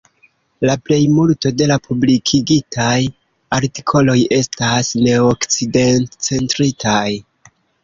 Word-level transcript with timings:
La 0.67 0.75
plejmulto 0.85 1.51
de 1.59 1.67
la 1.71 1.77
publikigitaj 1.87 2.95
artikoloj 3.59 4.17
estas 4.41 4.91
neokcidentcentritaj. 5.05 7.07